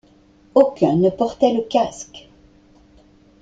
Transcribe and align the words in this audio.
Aucun 0.55 0.95
ne 0.95 1.11
portait 1.11 1.53
le 1.53 1.61
casque. 1.61 2.27